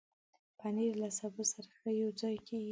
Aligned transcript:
پنېر 0.59 0.93
له 1.03 1.09
سبو 1.19 1.43
سره 1.53 1.69
ښه 1.77 1.89
یوځای 2.01 2.37
کېږي. 2.47 2.69